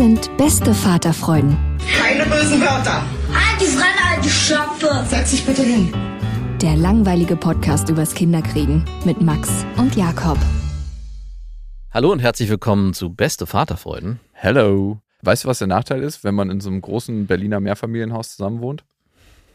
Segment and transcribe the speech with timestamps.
[0.00, 1.58] Sind beste Vaterfreuden.
[1.98, 3.04] Keine bösen Wörter.
[3.60, 5.04] Die Fremde, alte Schöpfe.
[5.06, 5.92] Setz dich bitte hin.
[6.62, 10.38] Der langweilige Podcast übers Kinderkriegen mit Max und Jakob.
[11.90, 14.20] Hallo und herzlich willkommen zu Beste Vaterfreuden.
[14.32, 15.02] Hello.
[15.20, 18.62] Weißt du, was der Nachteil ist, wenn man in so einem großen Berliner Mehrfamilienhaus zusammen
[18.62, 18.84] wohnt?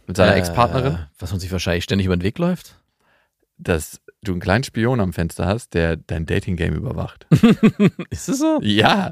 [0.06, 1.00] Mit seiner Äh, Ex-Partnerin?
[1.18, 2.76] Was man sich wahrscheinlich ständig über den Weg läuft.
[3.58, 7.26] Dass du einen kleinen Spion am Fenster hast, der dein Dating-Game überwacht.
[8.12, 8.60] Ist es so?
[8.62, 9.12] ja.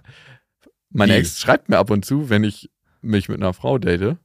[0.94, 1.18] Meine Wie?
[1.18, 2.70] Ex schreibt mir ab und zu, wenn ich
[3.02, 4.18] mich mit einer Frau date.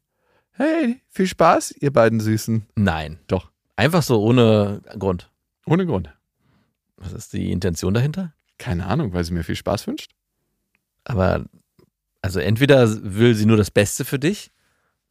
[0.52, 2.66] Hey, viel Spaß, ihr beiden Süßen.
[2.76, 3.18] Nein.
[3.26, 3.50] Doch.
[3.76, 5.30] Einfach so ohne Grund.
[5.66, 6.12] Ohne Grund.
[6.96, 8.34] Was ist die Intention dahinter?
[8.58, 10.12] Keine Ahnung, weil sie mir viel Spaß wünscht.
[11.04, 11.44] Aber,
[12.22, 14.50] also entweder will sie nur das Beste für dich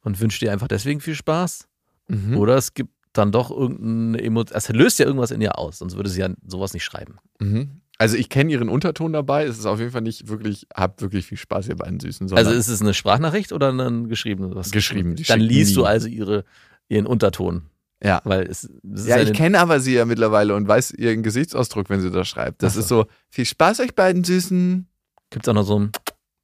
[0.02, 1.66] und wünscht dir einfach deswegen viel Spaß.
[2.08, 2.36] Mhm.
[2.36, 4.56] Oder es gibt dann doch irgendeine Emotion.
[4.56, 7.18] Es löst ja irgendwas in ihr aus, sonst würde sie ja sowas nicht schreiben.
[7.40, 7.80] Mhm.
[8.00, 9.44] Also ich kenne ihren Unterton dabei.
[9.44, 12.32] Es ist auf jeden Fall nicht wirklich, habt wirklich viel Spaß, ihr beiden Süßen.
[12.32, 14.54] Also ist es eine Sprachnachricht oder ein geschriebenes?
[14.54, 14.70] Was?
[14.70, 15.86] Geschrieben, die Dann liest du nie.
[15.88, 16.44] also ihre,
[16.88, 17.62] ihren Unterton.
[18.02, 18.20] ja.
[18.24, 21.90] Weil es, es ist Ja, ich kenne aber sie ja mittlerweile und weiß ihren Gesichtsausdruck,
[21.90, 22.62] wenn sie das schreibt.
[22.62, 22.80] Das so.
[22.80, 24.86] ist so, viel Spaß euch beiden Süßen.
[25.30, 25.90] Gibt's auch noch so ein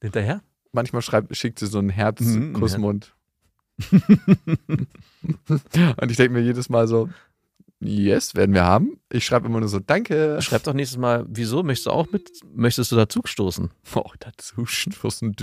[0.02, 0.42] hinterher?
[0.72, 3.14] Manchmal schreibt, schickt sie so einen Mhm, Herz-Kussmund.
[6.00, 7.08] und ich denke mir jedes Mal so,
[7.80, 9.00] yes, werden wir haben.
[9.10, 10.38] Ich schreibe immer nur so, danke.
[10.40, 11.62] Schreib doch nächstes Mal, wieso?
[11.62, 12.30] Möchtest du auch mit?
[12.54, 13.70] Möchtest du dazu stoßen?
[13.94, 15.34] Oh, dazu stoßen.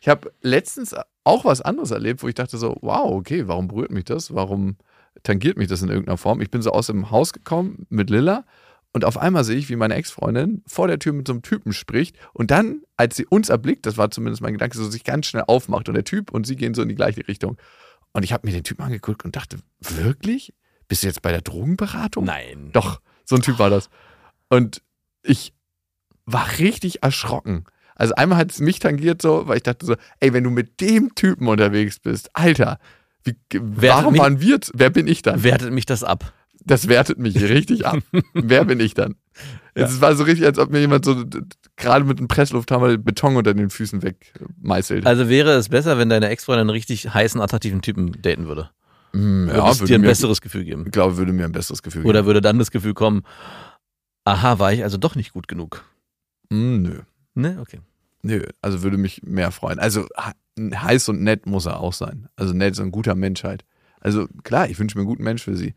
[0.00, 3.90] Ich habe letztens auch was anderes erlebt, wo ich dachte so, wow, okay, warum berührt
[3.90, 4.34] mich das?
[4.34, 4.76] Warum
[5.22, 6.40] tangiert mich das in irgendeiner Form?
[6.40, 8.44] Ich bin so aus dem Haus gekommen mit Lilla
[8.92, 11.72] und auf einmal sehe ich, wie meine Ex-Freundin vor der Tür mit so einem Typen
[11.72, 15.26] spricht und dann, als sie uns erblickt, das war zumindest mein Gedanke, so sich ganz
[15.26, 17.56] schnell aufmacht und der Typ und sie gehen so in die gleiche Richtung.
[18.12, 20.52] Und ich habe mir den Typen angeguckt und dachte, wirklich?
[20.88, 22.24] Bist du jetzt bei der Drogenberatung?
[22.24, 22.70] Nein.
[22.72, 23.88] Doch, so ein Typ war das.
[24.48, 24.82] Und
[25.22, 25.54] ich
[26.26, 27.64] war richtig erschrocken.
[27.94, 30.80] Also einmal hat es mich tangiert so, weil ich dachte so, ey, wenn du mit
[30.80, 32.78] dem Typen unterwegs bist, Alter,
[33.24, 35.42] wie, warum mich- waren wir, wer bin ich dann?
[35.42, 36.32] Wertet mich das ab?
[36.64, 37.98] Das wertet mich richtig ab.
[38.34, 39.16] wer bin ich dann?
[39.74, 41.24] Es war so richtig, als ob mir jemand so
[41.76, 45.06] gerade mit einem Presslufthammer Beton unter den Füßen wegmeißelt.
[45.06, 48.70] Also wäre es besser, wenn deine Ex-Freundin einen richtig heißen, attraktiven Typen daten würde?
[49.12, 50.84] Mm, Würde es dir würde ein mir, besseres Gefühl geben?
[50.86, 53.22] ich glaube, würde mir ein besseres Gefühl Oder würde dann das Gefühl kommen,
[54.24, 55.82] aha, war ich also doch nicht gut genug?
[56.50, 56.76] geben.
[56.78, 56.98] Mm, nö.
[57.34, 57.58] Ne?
[57.60, 57.80] Okay.
[58.22, 59.78] Nö, also würde mich mehr freuen.
[59.78, 60.06] Also
[60.56, 62.28] he- heiß und nett muss er auch sein.
[62.36, 63.64] Also nett ist ein guter Mensch halt.
[64.02, 65.74] Also klar, ich wünsche mir einen guten Mensch für sie.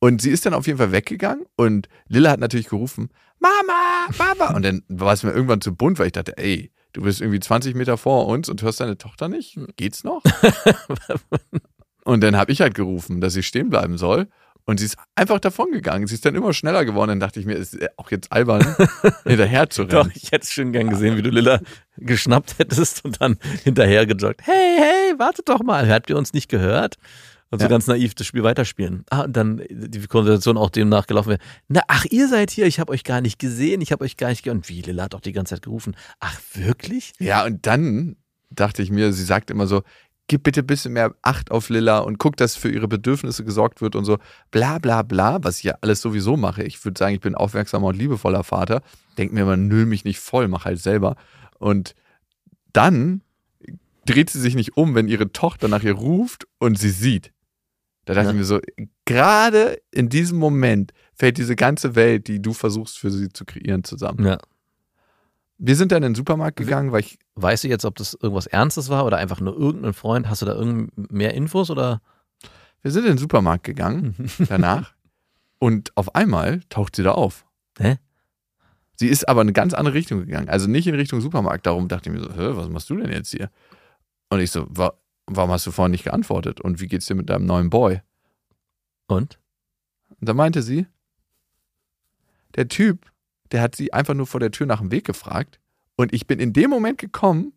[0.00, 4.54] Und sie ist dann auf jeden Fall weggegangen und Lilla hat natürlich gerufen, Mama, Mama.
[4.54, 7.40] Und dann war es mir irgendwann zu bunt, weil ich dachte, ey, du bist irgendwie
[7.40, 9.58] 20 Meter vor uns und hörst deine Tochter nicht?
[9.76, 10.22] Geht's noch?
[12.04, 14.26] und dann habe ich halt gerufen, dass sie stehen bleiben soll.
[14.64, 16.06] Und sie ist einfach davon gegangen.
[16.06, 17.08] Sie ist dann immer schneller geworden.
[17.08, 18.76] Dann dachte ich mir, ist auch jetzt albern,
[19.24, 19.92] hinterher zu rennen.
[19.92, 21.60] Doch, ich hätte schon gern gesehen, wie du Lilla
[21.96, 24.42] geschnappt hättest und dann hinterher gejoggt.
[24.44, 25.88] Hey, hey, wartet doch mal.
[25.88, 26.96] Habt ihr uns nicht gehört?
[27.50, 27.68] Und so Ja.
[27.70, 29.04] ganz naiv das Spiel weiterspielen.
[29.10, 31.40] Ah, und dann die Konversation auch demnach gelaufen wäre.
[31.68, 34.28] Na, ach, ihr seid hier, ich habe euch gar nicht gesehen, ich habe euch gar
[34.28, 35.96] nicht ge Und wie, Lilla hat auch die ganze Zeit gerufen.
[36.20, 37.12] Ach, wirklich?
[37.18, 38.16] Ja, und dann
[38.50, 39.82] dachte ich mir, sie sagt immer so,
[40.26, 43.80] gib bitte ein bisschen mehr Acht auf Lilla und guck, dass für ihre Bedürfnisse gesorgt
[43.80, 44.18] wird und so
[44.50, 46.62] bla bla bla, was ich ja alles sowieso mache.
[46.64, 48.82] Ich würde sagen, ich bin aufmerksamer und liebevoller Vater.
[49.16, 51.16] Denk mir immer, nüll mich nicht voll, mach halt selber.
[51.58, 51.94] Und
[52.74, 53.22] dann
[54.04, 57.32] dreht sie sich nicht um, wenn ihre Tochter nach ihr ruft und sie sieht.
[58.08, 58.30] Da dachte Ja.
[58.32, 58.58] ich mir so,
[59.04, 63.84] gerade in diesem Moment fällt diese ganze Welt, die du versuchst für sie zu kreieren,
[63.84, 64.24] zusammen.
[64.24, 64.38] Ja.
[65.58, 68.46] Wir sind dann in den Supermarkt gegangen, weil ich, Weißt du jetzt, ob das irgendwas
[68.46, 70.28] Ernstes war oder einfach nur irgendein Freund?
[70.30, 72.00] Hast du da irgend mehr Infos oder?
[72.80, 74.14] wir sind in den Supermarkt gegangen
[74.48, 74.94] danach
[75.58, 77.44] und auf einmal taucht sie da auf.
[77.78, 77.98] Hä?
[78.94, 80.48] Sie ist aber in eine ganz andere Richtung gegangen.
[80.48, 81.66] Also nicht in Richtung Supermarkt.
[81.66, 83.50] Darum dachte ich mir so, Hä, was machst du denn jetzt hier?
[84.30, 84.94] Und ich so, wa
[85.36, 86.60] warum hast du vorhin nicht geantwortet?
[86.60, 88.00] Und wie geht's dir mit deinem neuen Boy?
[89.06, 89.38] Und?
[90.20, 90.86] Und da meinte sie,
[92.56, 93.10] der Typ,
[93.52, 95.58] der hat sie einfach nur vor der Tür nach dem Weg gefragt.
[95.96, 97.52] Und ich bin in dem Moment gekommen,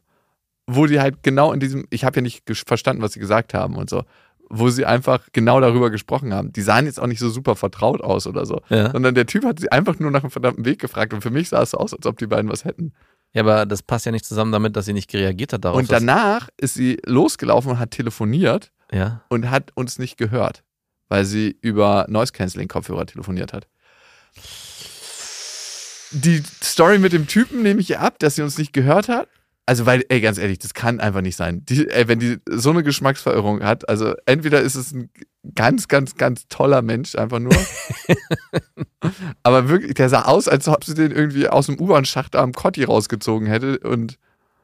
[0.68, 3.76] wo die halt genau in diesem, ich habe ja nicht verstanden, was sie gesagt haben
[3.76, 4.04] und so,
[4.50, 6.52] wo sie einfach genau darüber gesprochen haben.
[6.54, 8.92] Die sahen jetzt auch nicht so super vertraut aus oder so, Ja.
[8.92, 11.14] sondern der Typ hat sie einfach nur nach dem verdammten Weg gefragt.
[11.14, 12.94] Und für mich sah es so aus, als ob die beiden was hätten.
[13.34, 15.78] Ja, aber das passt ja nicht zusammen damit, dass sie nicht reagiert hat darauf.
[15.78, 19.24] und danach ist sie losgelaufen und hat telefoniert ja.
[19.30, 20.64] und hat uns nicht gehört,
[21.08, 23.68] weil sie über Noise Cancelling Kopfhörer telefoniert hat.
[26.12, 29.30] Die Story mit dem Typen nehme ich ihr ab, dass sie uns nicht gehört hat.
[29.72, 31.64] Also, weil, ey, ganz ehrlich, das kann einfach nicht sein.
[31.64, 35.10] Die, ey, wenn die so eine Geschmacksverirrung hat, also entweder ist es ein
[35.56, 37.56] ganz, ganz, ganz toller Mensch, einfach nur.
[39.44, 42.84] aber wirklich, der sah aus, als ob sie den irgendwie aus dem U-Bahn-Schacht am Kotti
[42.84, 44.20] rausgezogen hätte und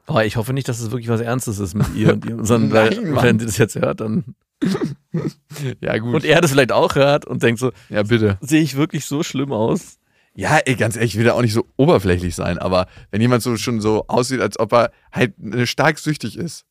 [0.07, 2.89] Aber ich hoffe nicht, dass es wirklich was Ernstes ist mit ihr und ihm, sondern
[2.93, 4.35] Nein, weil, wenn sie das jetzt hört, dann.
[5.79, 6.15] ja, gut.
[6.15, 8.39] Und er das vielleicht auch hört und denkt so, ja, bitte.
[8.41, 9.99] sehe ich wirklich so schlimm aus?
[10.39, 13.41] Ja, ey, ganz ehrlich, ich will da auch nicht so oberflächlich sein, aber wenn jemand
[13.41, 16.65] so schon so aussieht, als ob er halt äh, stark süchtig ist,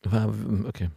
[0.68, 0.88] Okay.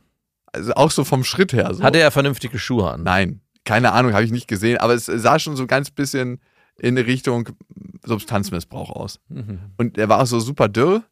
[0.53, 1.73] also auch so vom Schritt her.
[1.73, 1.81] So.
[1.81, 3.01] Hatte er vernünftige Schuhe an?
[3.01, 6.41] Nein, keine Ahnung, habe ich nicht gesehen, aber es sah schon so ganz bisschen
[6.77, 7.49] in Richtung
[8.05, 9.19] Substanzmissbrauch aus.
[9.29, 9.59] Mhm.
[9.77, 11.03] Und er war auch so super dürr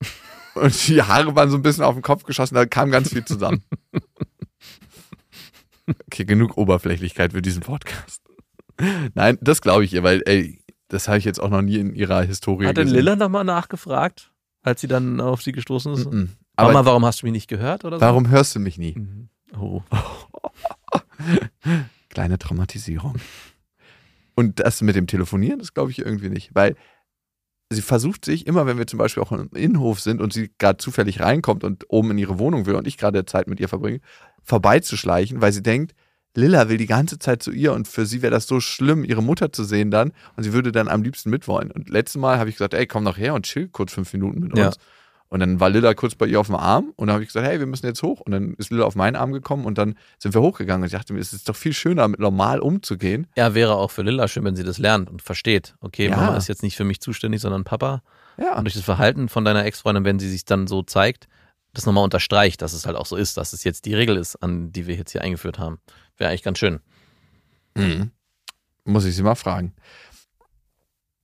[0.54, 3.24] und die Haare waren so ein bisschen auf den Kopf geschossen, da kam ganz viel
[3.24, 3.62] zusammen.
[6.06, 8.22] Okay, genug Oberflächlichkeit für diesen Podcast.
[9.14, 11.94] Nein, das glaube ich ihr, weil, ey, das habe ich jetzt auch noch nie in
[11.94, 12.88] ihrer Historie Hat denn.
[12.88, 14.32] Lilla nochmal nachgefragt,
[14.62, 16.10] als sie dann auf sie gestoßen ist?
[16.10, 16.30] Mhm.
[16.56, 18.00] Aber Mama, warum hast du mich nicht gehört oder so?
[18.00, 18.94] warum hörst du mich nie?
[18.96, 19.28] Mhm.
[19.58, 19.82] Oh.
[22.10, 23.16] Kleine Traumatisierung.
[24.34, 26.76] Und das mit dem Telefonieren, das glaube ich irgendwie nicht, weil
[27.70, 30.76] sie versucht sich immer, wenn wir zum Beispiel auch im Innenhof sind und sie gerade
[30.78, 34.00] zufällig reinkommt und oben in ihre Wohnung will und ich gerade Zeit mit ihr verbringe,
[34.42, 35.94] vorbeizuschleichen, weil sie denkt,
[36.34, 39.22] Lilla will die ganze Zeit zu ihr und für sie wäre das so schlimm, ihre
[39.22, 41.70] Mutter zu sehen dann und sie würde dann am liebsten mitwollen.
[41.70, 44.40] Und letztes Mal habe ich gesagt, ey, komm doch her und chill kurz fünf Minuten
[44.40, 44.66] mit Ja.
[44.68, 44.78] uns.
[45.28, 47.46] Und dann war Lilla kurz bei ihr auf dem Arm und dann habe ich gesagt,
[47.46, 48.20] hey, wir müssen jetzt hoch.
[48.20, 50.82] Und dann ist Lilla auf meinen Arm gekommen und dann sind wir hochgegangen.
[50.82, 53.26] Und ich dachte mir, es ist doch viel schöner, mit normal umzugehen.
[53.36, 55.74] Ja, wäre auch für Lilla schön, wenn sie das lernt und versteht.
[55.80, 56.16] Okay, Ja.
[56.16, 58.02] Mama ist jetzt nicht für mich zuständig, sondern Papa.
[58.38, 58.56] Ja.
[58.58, 61.26] Und durch das Verhalten von deiner Ex-Freundin, wenn sie sich dann so zeigt,
[61.72, 64.36] das nochmal unterstreicht, dass es halt auch so ist, dass es jetzt die Regel ist,
[64.36, 65.78] an die wir jetzt hier eingeführt haben.
[66.16, 66.80] Wäre eigentlich ganz schön.
[67.74, 68.10] Mhm.
[68.84, 69.74] Muss ich sie mal fragen.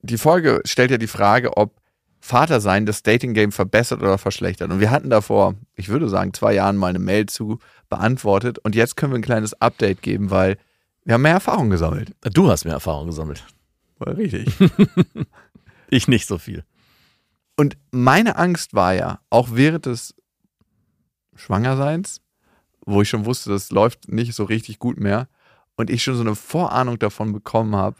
[0.01, 1.79] Die Folge stellt ja die Frage, ob
[2.19, 4.71] Vatersein das Dating-Game verbessert oder verschlechtert.
[4.71, 7.59] Und wir hatten davor, ich würde sagen, zwei Jahren mal eine Mail zu
[7.89, 8.59] beantwortet.
[8.59, 10.57] Und jetzt können wir ein kleines Update geben, weil
[11.03, 12.15] wir haben mehr Erfahrung gesammelt.
[12.21, 13.43] Du hast mehr Erfahrung gesammelt.
[13.97, 14.47] War richtig.
[15.93, 16.63] Ich nicht so viel.
[17.57, 20.15] Und meine Angst war ja, auch während des
[21.35, 22.21] Schwangerseins,
[22.85, 25.27] wo ich schon wusste, das läuft nicht so richtig gut mehr
[25.75, 27.97] und ich schon so eine Vorahnung davon bekommen habe,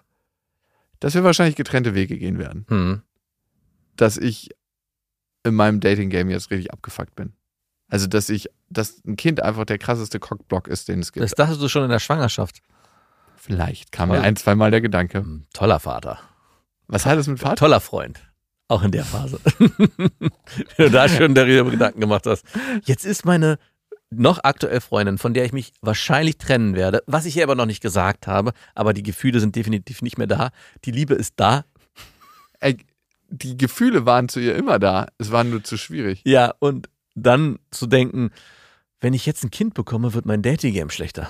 [1.00, 2.66] dass wir wahrscheinlich getrennte Wege gehen werden.
[2.69, 3.01] Hm.
[3.95, 4.50] Dass ich
[5.44, 7.33] in meinem Dating-Game jetzt richtig abgefuckt bin.
[7.89, 11.24] Also, dass ich, dass ein Kind einfach der krasseste Cockblock ist, den es gibt.
[11.24, 12.61] Das dachtest du schon in der Schwangerschaft.
[13.35, 14.26] Vielleicht kam mir Toll.
[14.26, 15.19] ein, zweimal der Gedanke.
[15.19, 16.19] Hm, Toller Vater.
[16.88, 17.56] Was hat es mit Vater?
[17.56, 18.21] Toller Freund.
[18.68, 19.40] Auch in der Phase.
[19.57, 22.45] Wenn du da schon darüber Gedanken gemacht hast.
[22.85, 23.57] Jetzt ist meine
[24.11, 27.65] noch aktuell Freundin, von der ich mich wahrscheinlich trennen werde, was ich ihr aber noch
[27.65, 30.49] nicht gesagt habe, aber die Gefühle sind definitiv nicht mehr da.
[30.85, 31.65] Die Liebe ist da.
[32.59, 32.77] Ey,
[33.30, 35.07] die Gefühle waren zu ihr immer da.
[35.18, 36.21] Es war nur zu schwierig.
[36.25, 38.31] Ja, und dann zu denken,
[38.99, 41.30] wenn ich jetzt ein Kind bekomme, wird mein Dating-Game schlechter.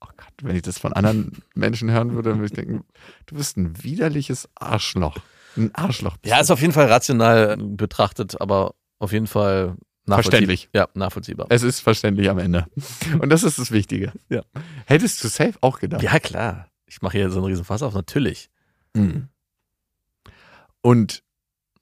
[0.00, 2.84] Oh Gott, wenn ich das von anderen Menschen hören würde, dann würde ich denken,
[3.26, 5.16] du bist ein widerliches Arschloch.
[5.56, 6.16] Ein Arschloch.
[6.24, 9.76] Ja, ist auf jeden Fall rational betrachtet, aber auf jeden Fall.
[10.06, 10.68] Verständlich.
[10.74, 11.46] Ja, nachvollziehbar.
[11.50, 12.66] es ist verständlich am Ende.
[13.20, 14.12] Und das ist das Wichtige.
[14.28, 14.42] Ja.
[14.86, 16.02] Hättest du safe auch gedacht.
[16.02, 16.68] Ja, klar.
[16.86, 18.50] Ich mache hier so einen riesen Fass auf, natürlich.
[18.94, 19.28] Mhm.
[20.82, 21.22] Und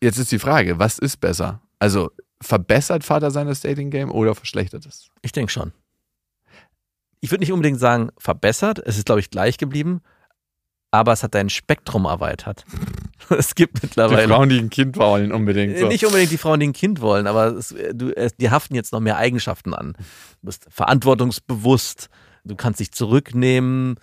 [0.03, 1.63] jetzt ist die Frage, was ist besser?
[1.79, 2.11] Also
[2.43, 5.11] verbessert Vater sein das Dating-Game oder verschlechtert es?
[5.23, 5.73] Ich denke schon.
[7.21, 10.03] Ich würde nicht unbedingt sagen verbessert, es ist, glaube ich, gleich geblieben,
[10.91, 12.65] aber es hat dein Spektrum erweitert.
[13.31, 15.79] es gibt Die mittlerweile Frauen, die ein Kind wollen, unbedingt.
[15.79, 15.89] So.
[15.89, 18.93] nicht unbedingt die Frauen, die ein Kind wollen, aber es, du, es, die haften jetzt
[18.93, 19.95] noch mehr Eigenschaften an.
[19.95, 22.09] Du bist verantwortungsbewusst,
[22.45, 23.99] du kannst dich zurücknehmen,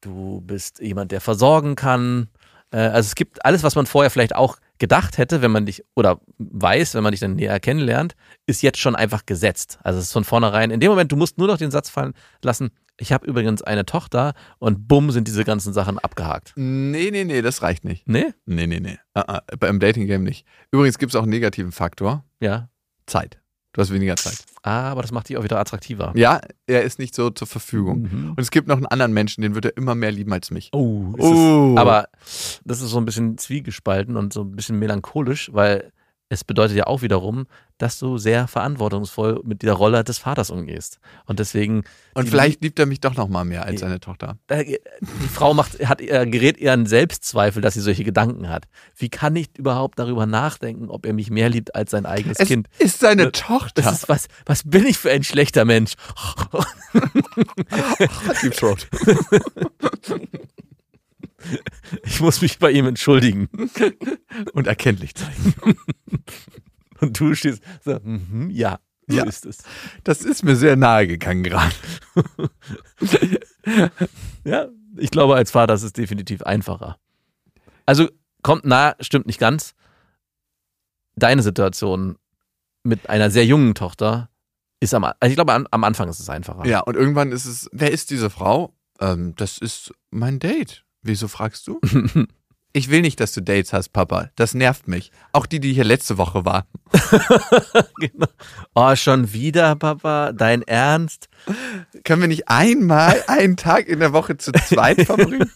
[0.00, 2.28] du bist jemand, der versorgen kann.
[2.70, 5.84] Äh, Also es gibt alles, was man vorher vielleicht auch gedacht hätte, wenn man dich
[5.96, 8.14] oder weiß, wenn man dich dann näher kennenlernt,
[8.46, 9.78] ist jetzt schon einfach gesetzt.
[9.82, 12.14] Also es ist von vornherein, in dem Moment, du musst nur noch den Satz fallen
[12.42, 16.52] lassen, ich habe übrigens eine Tochter und bumm sind diese ganzen Sachen abgehakt.
[16.56, 18.08] Nee, nee, nee, das reicht nicht.
[18.08, 18.34] Nee?
[18.44, 18.98] Nee, nee, nee.
[19.14, 20.46] Ah, ah, beim Dating-Game nicht.
[20.72, 22.24] Übrigens gibt es auch einen negativen Faktor.
[22.40, 22.68] Ja.
[23.06, 23.40] Zeit.
[23.72, 24.38] Du hast weniger Zeit.
[24.62, 26.12] Ah, aber das macht dich auch wieder attraktiver.
[26.16, 28.02] Ja, er ist nicht so zur Verfügung.
[28.02, 28.30] Mhm.
[28.30, 30.70] Und es gibt noch einen anderen Menschen, den wird er immer mehr lieben als mich.
[30.72, 31.74] Oh, ist Oh.
[31.74, 32.08] Es, aber
[32.64, 35.92] das ist so ein bisschen zwiegespalten und so ein bisschen melancholisch, weil
[36.30, 37.46] es bedeutet ja auch wiederum,
[37.78, 40.98] dass du sehr verantwortungsvoll mit der Rolle des Vaters umgehst.
[41.26, 44.36] Und deswegen, Und vielleicht liebt er mich doch noch mal mehr als seine Tochter.
[44.48, 48.66] äh, die Frau macht, hat, äh, gerät eher in Selbstzweifel, dass sie solche Gedanken hat.
[48.96, 52.48] Wie kann ich überhaupt darüber nachdenken, ob er mich mehr liebt als sein eigenes Es
[52.48, 52.68] Kind?
[52.78, 53.90] ist seine Das Tochter.
[53.90, 55.92] ist was, was bin ich für ein schlechter Mensch?
[58.42, 58.86] Deep Throat.
[62.04, 63.48] Ich muss mich bei ihm entschuldigen.
[64.52, 65.54] Und erkenntlich zeigen.
[67.00, 69.24] Und du stehst so, mhm, ja, so Ja.
[69.24, 69.58] ist es.
[70.04, 71.74] Das ist mir sehr nahe gegangen gerade.
[74.44, 76.98] Ja, ich glaube, als Vater ist es definitiv einfacher.
[77.86, 78.08] Also
[78.42, 79.74] kommt nah, stimmt nicht ganz.
[81.16, 82.16] Deine Situation
[82.82, 84.30] mit einer sehr jungen Tochter
[84.80, 86.64] ist am, also ich glaube, am, am Anfang ist es einfacher.
[86.66, 88.72] Ja, und irgendwann ist es, wer ist diese Frau?
[89.00, 90.84] Ähm, das ist mein Date.
[91.02, 91.80] Wieso fragst du?
[92.78, 94.30] Ich will nicht, dass du Dates hast, Papa.
[94.36, 95.10] Das nervt mich.
[95.32, 96.64] Auch die, die hier letzte Woche war.
[97.98, 98.28] genau.
[98.72, 100.30] Oh, schon wieder, Papa?
[100.30, 101.28] Dein Ernst?
[102.04, 105.50] Können wir nicht einmal einen Tag in der Woche zu zweit verbringen?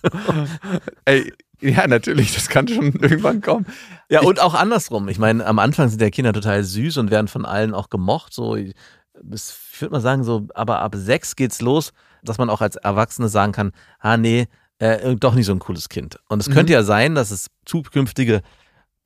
[1.05, 3.67] Ey, ja, natürlich, das kann schon irgendwann kommen.
[4.09, 5.07] Ja, und auch andersrum.
[5.09, 8.35] Ich meine, am Anfang sind ja Kinder total süß und werden von allen auch gemocht.
[8.35, 8.57] So,
[9.23, 11.93] bis, ich würde mal sagen, so, aber ab sechs geht's los,
[12.25, 14.49] dass man auch als Erwachsene sagen kann, ah nee,
[14.79, 16.19] äh, doch nicht so ein cooles Kind.
[16.29, 18.43] Und es könnte ja sein, dass es zukünftige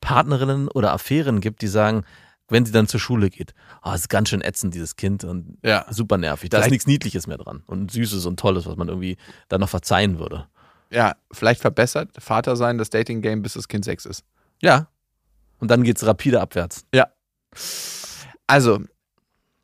[0.00, 2.04] Partnerinnen oder Affären gibt, die sagen,
[2.48, 5.58] wenn sie dann zur Schule geht, oh, es ist ganz schön ätzend, dieses Kind und
[5.64, 5.84] Ja.
[5.90, 6.48] super nervig.
[6.50, 9.16] Da ist Vielleicht- nichts Niedliches mehr dran und Süßes und Tolles, was man irgendwie
[9.48, 10.46] dann noch verzeihen würde.
[10.90, 14.22] Ja, vielleicht verbessert Vater sein das Dating-Game, bis das Kind sechs ist.
[14.62, 14.88] Ja.
[15.58, 16.84] Und dann geht's rapide abwärts.
[16.94, 17.08] Ja.
[18.46, 18.80] Also,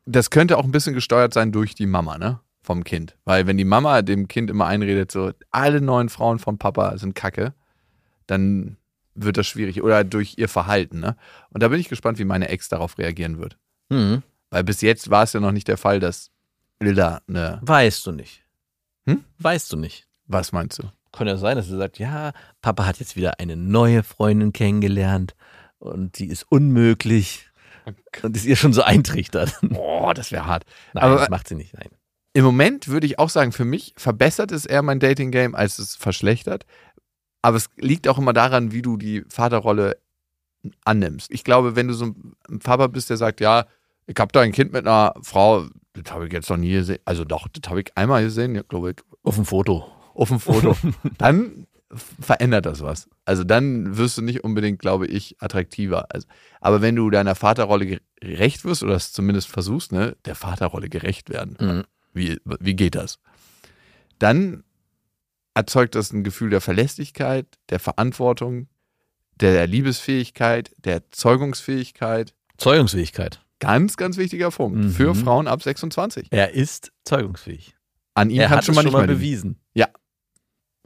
[0.05, 2.39] das könnte auch ein bisschen gesteuert sein durch die Mama, ne?
[2.63, 3.17] Vom Kind.
[3.25, 7.13] Weil wenn die Mama dem Kind immer einredet, so, alle neuen Frauen vom Papa sind
[7.13, 7.53] kacke,
[8.25, 8.77] dann
[9.15, 9.83] wird das schwierig.
[9.83, 11.17] Oder durch ihr Verhalten, ne?
[11.49, 13.57] Und da bin ich gespannt, wie meine Ex darauf reagieren wird.
[13.89, 14.23] Mhm.
[14.49, 16.31] Weil bis jetzt war es ja noch nicht der Fall, dass
[16.79, 17.59] Lilla eine.
[17.63, 18.43] Weißt du nicht.
[19.05, 19.23] Hm?
[19.39, 20.07] Weißt du nicht.
[20.27, 20.83] Was meinst du?
[21.11, 25.35] Kann ja sein, dass sie sagt, ja, Papa hat jetzt wieder eine neue Freundin kennengelernt
[25.79, 27.49] und die ist unmöglich
[28.23, 29.59] und ist ihr schon so eintrichtert.
[29.61, 30.63] Boah, das wäre hart.
[30.93, 31.73] Nein, Aber- das macht sie nicht.
[31.73, 31.89] Nein.
[32.33, 35.95] Im Moment würde ich auch sagen, für mich verbessert es eher mein Dating-Game, als es
[35.95, 36.65] verschlechtert.
[37.41, 39.97] Aber es liegt auch immer daran, wie du die Vaterrolle
[40.85, 41.29] annimmst.
[41.31, 42.05] Ich glaube, wenn du so
[42.49, 43.65] ein Vater bist, der sagt, ja,
[44.07, 46.99] ich habe da ein Kind mit einer Frau, das habe ich jetzt noch nie gesehen.
[47.05, 49.85] Also doch, das habe ich einmal gesehen, ja, glaube ich, Auf dem Foto.
[50.15, 50.75] auf dem Foto.
[51.17, 51.67] dann
[52.19, 53.07] verändert das was.
[53.25, 56.07] Also dann wirst du nicht unbedingt, glaube ich, attraktiver.
[56.09, 56.27] Also,
[56.61, 61.29] aber wenn du deiner Vaterrolle gerecht wirst oder es zumindest versuchst, ne, der Vaterrolle gerecht
[61.29, 61.83] werden, Mhm.
[62.13, 63.19] Wie, wie geht das?
[64.19, 64.63] Dann
[65.53, 68.67] erzeugt das ein Gefühl der Verlässlichkeit, der Verantwortung,
[69.39, 72.33] der Liebesfähigkeit, der Zeugungsfähigkeit.
[72.57, 73.41] Zeugungsfähigkeit.
[73.59, 74.89] Ganz, ganz wichtiger Punkt Mhm.
[74.91, 76.27] für Frauen ab 26.
[76.31, 77.75] Er ist zeugungsfähig.
[78.13, 79.57] An ihm er hat schon mal schon mal bewiesen.
[79.73, 79.87] Ja.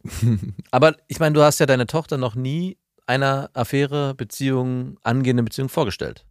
[0.71, 5.69] Aber ich meine, du hast ja deine Tochter noch nie einer Affäre, Beziehung, angehende Beziehung
[5.69, 6.25] vorgestellt.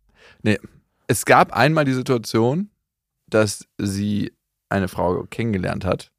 [1.06, 2.70] Es gab einmal die Situation,
[3.28, 4.32] dass sie
[4.68, 6.10] eine Frau kennengelernt hat.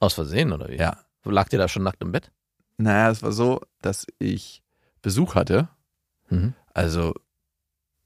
[0.00, 0.76] Aus Versehen, oder wie?
[0.76, 0.98] Ja.
[1.24, 2.32] Lag dir da schon nackt im Bett?
[2.76, 4.62] Naja, es war so, dass ich
[5.02, 5.68] Besuch hatte.
[6.28, 6.54] Mhm.
[6.74, 7.14] Also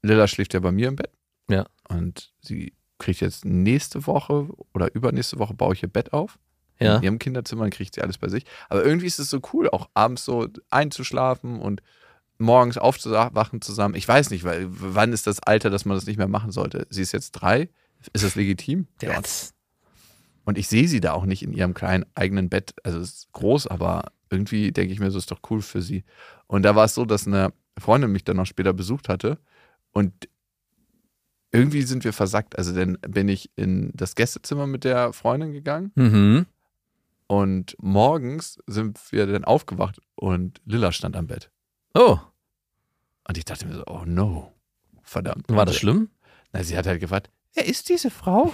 [0.03, 1.11] Lilla schläft ja bei mir im Bett.
[1.49, 1.65] Ja.
[1.89, 6.37] Und sie kriegt jetzt nächste Woche oder übernächste Woche baue ich ihr Bett auf.
[6.79, 6.97] Ja.
[6.97, 8.45] In ihrem Kinderzimmer dann kriegt sie alles bei sich.
[8.69, 11.81] Aber irgendwie ist es so cool, auch abends so einzuschlafen und
[12.37, 13.95] morgens aufzuwachen zusammen.
[13.95, 16.85] Ich weiß nicht, weil wann ist das Alter, dass man das nicht mehr machen sollte?
[16.91, 17.69] Sie ist jetzt drei.
[18.13, 18.87] Ist das legitim?
[19.01, 19.19] Ja.
[19.19, 19.53] Das-
[20.47, 22.73] Und ich sehe sie da auch nicht in ihrem kleinen eigenen Bett.
[22.83, 26.05] Also es ist groß, aber irgendwie denke ich mir, so ist doch cool für sie.
[26.47, 29.37] Und da war es so, dass eine Freundin mich dann noch später besucht hatte
[29.91, 30.13] und
[31.51, 32.57] irgendwie sind wir versackt.
[32.57, 36.45] Also dann bin ich in das Gästezimmer mit der Freundin gegangen Mhm.
[37.27, 41.51] und morgens sind wir dann aufgewacht und Lilla stand am Bett.
[41.93, 42.19] Oh,
[43.27, 44.53] Und ich dachte mir so, oh no,
[45.03, 45.45] verdammt.
[45.49, 46.09] war das schlimm?
[46.53, 48.53] Na, sie hat halt gefragt, wer ist diese Frau?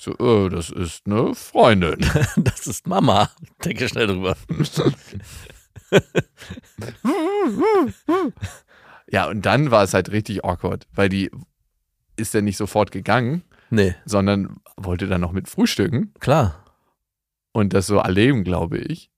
[0.00, 1.98] So, äh, das ist eine Freundin.
[2.36, 3.30] Das ist Mama.
[3.64, 4.36] Denke schnell drüber.
[9.12, 11.30] Ja, und dann war es halt richtig awkward, weil die
[12.16, 16.64] ist dann nicht sofort gegangen, Nee, sondern wollte dann noch mit frühstücken klar.
[17.52, 19.10] und das so erleben, glaube ich.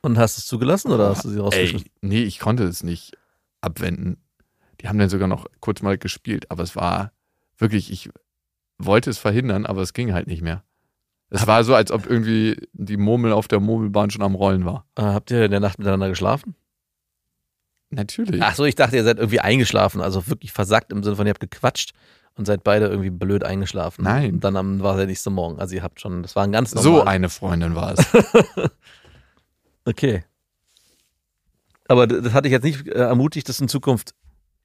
[0.00, 1.90] Und hast du es zugelassen oder hast du sie rausgeschmissen?
[2.02, 3.16] nee, ich konnte es nicht
[3.60, 4.18] abwenden.
[4.80, 7.12] Die haben dann sogar noch kurz mal gespielt, aber es war
[7.56, 8.10] wirklich, ich
[8.78, 10.62] wollte es verhindern, aber es ging halt nicht mehr.
[11.30, 14.86] Es war so, als ob irgendwie die Murmel auf der Murmelbahn schon am Rollen war.
[14.94, 16.54] Äh, habt ihr in der Nacht miteinander geschlafen?
[17.90, 18.42] Natürlich.
[18.42, 21.30] Ach so, ich dachte, ihr seid irgendwie eingeschlafen, also wirklich versackt im Sinne von, ihr
[21.30, 21.92] habt gequatscht
[22.36, 24.04] und seid beide irgendwie blöd eingeschlafen.
[24.04, 24.34] Nein.
[24.34, 25.58] Und dann am, war der nächste Morgen.
[25.58, 27.08] Also ihr habt schon, das war ein ganz so normal.
[27.08, 28.06] eine Freundin war es.
[29.86, 30.24] Okay.
[31.88, 34.14] Aber das hatte ich jetzt nicht äh, ermutigt, das in Zukunft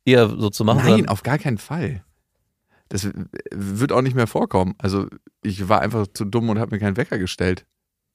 [0.06, 0.90] eher so zu machen.
[0.90, 2.04] Nein, auf gar keinen Fall.
[2.90, 3.12] Das w-
[3.52, 4.76] wird auch nicht mehr vorkommen.
[4.80, 5.08] Also
[5.42, 7.66] ich war einfach zu dumm und habe mir keinen Wecker gestellt.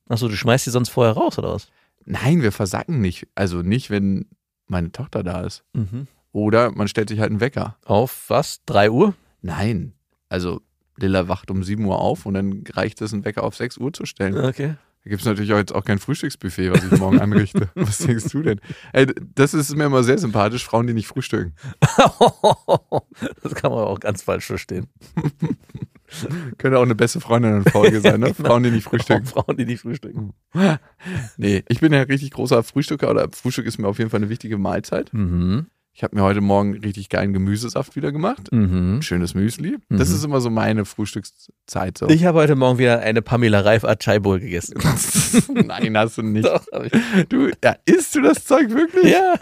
[0.09, 1.69] Ach so, du schmeißt die sonst vorher raus, oder was?
[2.05, 3.29] Nein, wir versacken nicht.
[3.35, 4.27] Also nicht, wenn
[4.67, 5.65] meine Tochter da ist.
[5.73, 6.07] Mhm.
[6.33, 7.77] Oder man stellt sich halt einen Wecker.
[7.85, 8.63] Auf was?
[8.67, 9.15] Drei Uhr?
[9.41, 9.95] Nein.
[10.29, 10.61] Also
[10.97, 13.93] Lilla wacht um 7 Uhr auf und dann reicht es, einen Wecker auf 6 Uhr
[13.93, 14.37] zu stellen.
[14.45, 14.75] Okay.
[15.05, 17.69] Da gibt es natürlich auch jetzt auch kein Frühstücksbuffet, was ich morgen anrichte.
[17.75, 18.61] Was denkst du denn?
[18.95, 21.55] Ey, das ist mir immer sehr sympathisch, Frauen, die nicht frühstücken.
[23.43, 24.87] das kann man auch ganz falsch verstehen.
[26.59, 28.33] Könnte auch eine beste Freundin in Folge sein, ne?
[28.33, 29.27] Frauen, die nicht frühstücken.
[29.27, 30.33] Frauen, die nicht frühstücken.
[31.37, 34.31] Nee, ich bin ja richtig großer Frühstücker oder Frühstück ist mir auf jeden Fall eine
[34.31, 35.13] wichtige Mahlzeit.
[35.13, 35.67] Mhm.
[35.97, 38.51] Ich habe mir heute Morgen richtig geilen Gemüsesaft wieder gemacht.
[38.51, 39.01] Mhm.
[39.01, 39.77] Schönes Müsli.
[39.89, 40.15] Das Mhm.
[40.17, 41.99] ist immer so meine Frühstückszeit.
[41.99, 42.09] So.
[42.09, 44.75] Ich habe heute Morgen wieder eine Pamela Reif Achai Bowl gegessen.
[45.55, 46.47] Nein, hast du nicht.
[46.49, 46.65] Doch.
[47.29, 49.13] Du, ja, isst du das Zeug wirklich?
[49.13, 49.35] Ja.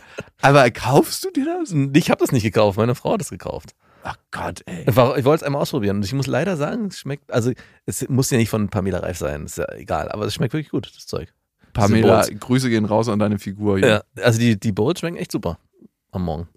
[0.42, 1.74] Aber kaufst du dir das?
[1.94, 3.70] Ich habe das nicht gekauft, meine Frau hat das gekauft.
[4.04, 4.84] Ach Gott, ey.
[4.86, 7.52] Ich wollte es einmal ausprobieren und ich muss leider sagen, es schmeckt, also
[7.86, 10.70] es muss ja nicht von Pamela Reif sein, ist ja egal, aber es schmeckt wirklich
[10.70, 11.32] gut, das Zeug.
[11.72, 13.78] Pamela, Grüße gehen raus an deine Figur.
[13.78, 13.88] hier.
[13.88, 15.58] Ja, also die, die Bowls schmecken echt super
[16.12, 16.48] am Morgen.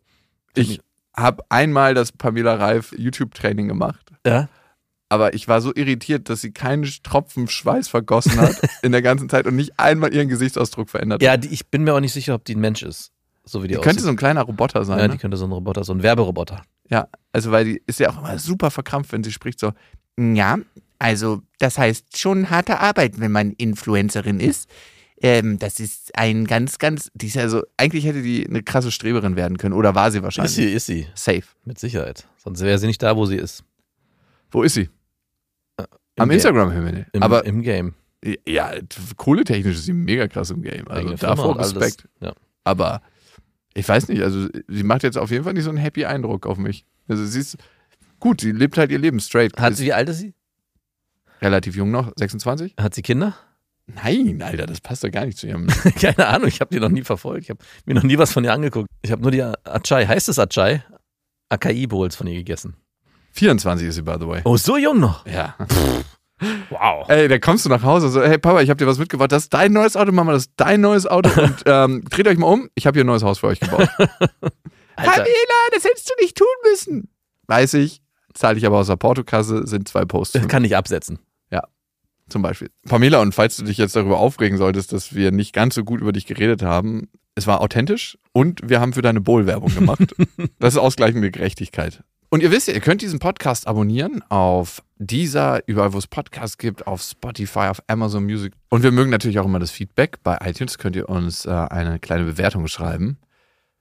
[0.55, 0.79] Ich
[1.15, 4.11] habe einmal das Pamela Reif YouTube-Training gemacht.
[4.25, 4.49] Ja?
[5.09, 9.29] Aber ich war so irritiert, dass sie keinen Tropfen Schweiß vergossen hat in der ganzen
[9.29, 11.25] Zeit und nicht einmal ihren Gesichtsausdruck verändert hat.
[11.25, 13.11] Ja, die, ich bin mir auch nicht sicher, ob die ein Mensch ist,
[13.43, 14.99] so wie die, Die könnte so ein kleiner Roboter sein.
[14.99, 15.13] ja, ne?
[15.13, 16.63] die könnte so ein Roboter, so ein Werberoboter.
[16.89, 19.71] Ja, also weil die ist ja auch immer super verkrampft, wenn sie spricht so,
[20.17, 20.57] ja,
[20.99, 24.69] also das heißt schon harte Arbeit, wenn man Influencerin ist.
[25.21, 28.91] Ähm, das ist ein ganz, ganz, die ist ja so, eigentlich hätte die eine krasse
[28.91, 30.51] Streberin werden können oder war sie wahrscheinlich.
[30.51, 31.43] Ist sie, ist sie, Safe.
[31.63, 32.27] mit Sicherheit.
[32.37, 33.63] Sonst wäre sie nicht da, wo sie ist.
[34.51, 34.89] Wo ist sie?
[35.77, 36.31] Im Am.
[36.31, 37.07] Instagram-Himmel.
[37.13, 37.93] Im, Aber im Game.
[38.47, 38.73] ja,
[39.15, 40.87] kohletechnisch ist sie mega krass im Game.
[40.87, 41.59] Also Eigene davor.
[41.59, 42.07] Respekt.
[42.21, 42.33] Ja.
[42.63, 43.01] Aber
[43.73, 46.45] ich weiß nicht, also sie macht jetzt auf jeden Fall nicht so einen happy Eindruck
[46.45, 46.85] auf mich.
[47.07, 47.57] Also sie ist
[48.19, 49.57] gut, sie lebt halt ihr Leben straight.
[49.57, 50.33] Hat sie, wie alt ist sie?
[51.41, 52.75] relativ jung noch, 26?
[52.79, 53.35] Hat sie Kinder?
[53.87, 55.67] Nein, Alter, das passt doch gar nicht zu ihrem.
[56.01, 57.43] Keine Ahnung, ich habe die noch nie verfolgt.
[57.43, 58.87] Ich habe mir noch nie was von ihr angeguckt.
[59.01, 60.83] Ich habe nur die Achai, heißt es Achai?
[61.49, 62.75] Akai-Bowls von ihr gegessen.
[63.33, 64.41] 24 ist sie, by the way.
[64.45, 65.25] Oh, so jung noch.
[65.27, 65.55] Ja.
[66.69, 67.07] Wow.
[67.09, 69.31] Ey, da kommst du nach Hause so, hey Papa, ich habe dir was mitgebracht.
[69.31, 71.29] Das ist dein neues Auto, Mama, das ist dein neues Auto.
[71.41, 73.87] Und ähm, dreht euch mal um, ich habe hier ein neues Haus für euch gebaut.
[74.95, 75.25] Pamela,
[75.73, 77.09] das hättest du nicht tun müssen.
[77.47, 78.01] Weiß ich,
[78.33, 80.33] zahle ich aber aus der Portokasse, sind zwei Posts.
[80.33, 81.19] das kann ich absetzen.
[82.29, 82.69] Zum Beispiel.
[82.87, 86.01] Pamela, und falls du dich jetzt darüber aufregen solltest, dass wir nicht ganz so gut
[86.01, 90.15] über dich geredet haben, es war authentisch und wir haben für deine Bowl-Werbung gemacht.
[90.59, 92.03] das ist ausgleichende Gerechtigkeit.
[92.29, 96.57] Und ihr wisst ja, ihr könnt diesen Podcast abonnieren auf dieser, überall wo es Podcasts
[96.57, 98.53] gibt, auf Spotify, auf Amazon Music.
[98.69, 100.23] Und wir mögen natürlich auch immer das Feedback.
[100.23, 103.19] Bei iTunes könnt ihr uns äh, eine kleine Bewertung schreiben.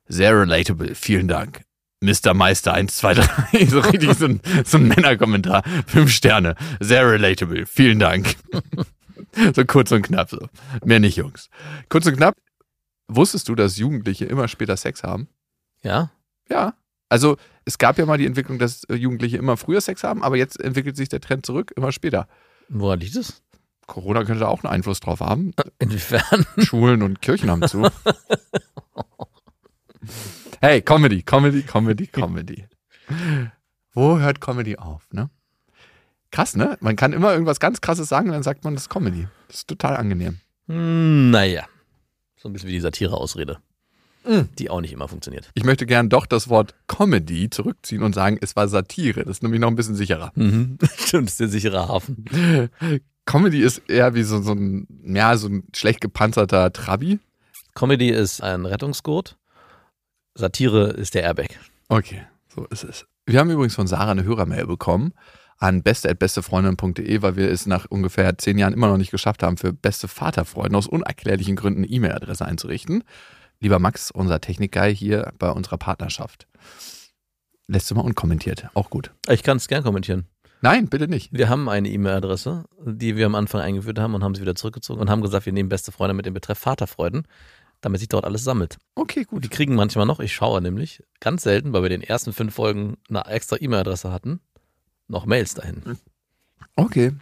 [0.06, 1.62] Sehr relatable, vielen Dank.
[2.00, 2.34] Mr.
[2.34, 3.66] Meister 1, 2, 3.
[3.66, 5.62] So richtig so ein, so ein Männerkommentar.
[5.86, 6.54] Fünf Sterne.
[6.80, 7.66] Sehr relatable.
[7.66, 8.36] Vielen Dank.
[9.54, 10.48] So kurz und knapp so.
[10.84, 11.48] Mehr nicht, Jungs.
[11.88, 12.36] Kurz und knapp.
[13.08, 15.28] Wusstest du, dass Jugendliche immer später Sex haben?
[15.82, 16.10] Ja?
[16.48, 16.74] Ja.
[17.08, 20.36] Also es gab ja mal die Entwicklung, dass äh, Jugendliche immer früher Sex haben, aber
[20.36, 22.28] jetzt entwickelt sich der Trend zurück, immer später.
[22.68, 23.42] Woran liegt es?
[23.86, 25.52] Corona könnte da auch einen Einfluss drauf haben.
[25.78, 26.46] Inwiefern?
[26.58, 27.82] Schulen und Kirchen haben zu.
[30.64, 32.64] Hey, Comedy, Comedy, Comedy, Comedy.
[33.92, 35.28] Wo hört Comedy auf, ne?
[36.30, 36.78] Krass, ne?
[36.80, 39.28] Man kann immer irgendwas ganz Krasses sagen und dann sagt man, das ist Comedy.
[39.48, 40.38] Das ist total angenehm.
[40.68, 41.66] Hm, naja.
[42.36, 43.58] So ein bisschen wie die Satire-Ausrede.
[44.26, 44.48] Mhm.
[44.58, 45.50] Die auch nicht immer funktioniert.
[45.52, 49.24] Ich möchte gern doch das Wort Comedy zurückziehen und sagen, es war Satire.
[49.24, 50.32] Das ist nämlich noch ein bisschen sicherer.
[50.34, 50.78] Mhm.
[50.96, 52.24] Stimmt, ist der sichere Hafen.
[53.26, 57.18] Comedy ist eher wie so, so ein, ja, so ein schlecht gepanzerter Trabi.
[57.74, 59.36] Comedy ist ein Rettungsgurt.
[60.34, 61.48] Satire ist der Airbag.
[61.88, 62.22] Okay,
[62.54, 63.06] so ist es.
[63.26, 65.14] Wir haben übrigens von Sarah eine Hörermail bekommen
[65.58, 69.72] an beste.bestefreundin.de, weil wir es nach ungefähr zehn Jahren immer noch nicht geschafft haben, für
[69.72, 73.04] beste Vaterfreunde aus unerklärlichen Gründen eine E-Mail-Adresse einzurichten.
[73.60, 76.46] lieber Max, unser Technikguy hier bei unserer Partnerschaft.
[77.66, 78.68] Lässt du mal unkommentiert.
[78.74, 79.12] Auch gut.
[79.28, 80.26] Ich kann es gern kommentieren.
[80.60, 81.32] Nein, bitte nicht.
[81.32, 85.00] Wir haben eine E-Mail-Adresse, die wir am Anfang eingeführt haben und haben sie wieder zurückgezogen
[85.00, 87.26] und haben gesagt, wir nehmen beste Freunde mit dem Betreff Vaterfreuden,
[87.84, 88.78] damit sich dort alles sammelt.
[88.94, 89.44] Okay, gut.
[89.44, 92.96] Die kriegen manchmal noch, ich schaue nämlich, ganz selten, weil wir den ersten fünf Folgen
[93.08, 94.40] eine extra E-Mail-Adresse hatten,
[95.08, 95.98] noch Mails dahin.
[96.76, 97.12] Okay.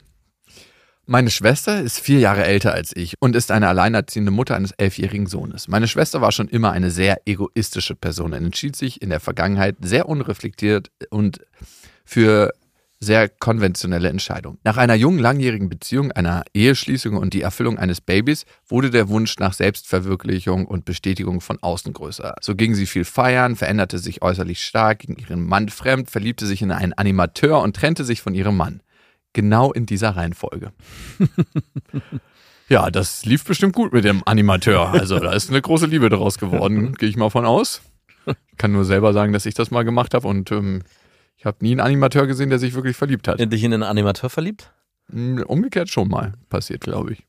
[1.05, 5.27] Meine Schwester ist vier Jahre älter als ich und ist eine alleinerziehende Mutter eines elfjährigen
[5.27, 5.67] Sohnes.
[5.67, 9.77] Meine Schwester war schon immer eine sehr egoistische Person und entschied sich in der Vergangenheit
[9.83, 11.41] sehr unreflektiert und
[12.05, 12.53] für
[13.03, 14.59] sehr konventionelle Entscheidungen.
[14.63, 19.39] Nach einer jungen, langjährigen Beziehung, einer Eheschließung und die Erfüllung eines Babys wurde der Wunsch
[19.39, 22.37] nach Selbstverwirklichung und Bestätigung von außen größer.
[22.41, 26.63] So ging sie viel feiern, veränderte sich äußerlich stark, ging ihren Mann fremd, verliebte sich
[26.63, 28.83] in einen Animateur und trennte sich von ihrem Mann.
[29.33, 30.73] Genau in dieser Reihenfolge.
[32.69, 34.93] Ja, das lief bestimmt gut mit dem Animateur.
[34.93, 37.83] Also da ist eine große Liebe daraus geworden, gehe ich mal von aus.
[38.25, 40.83] Ich kann nur selber sagen, dass ich das mal gemacht habe und ähm,
[41.43, 43.41] ich habe nie einen Animateur gesehen, der sich wirklich verliebt hat.
[43.41, 44.71] Dich in einen Animateur verliebt?
[45.09, 47.27] Mm, Umgekehrt schon mal passiert, glaube ich.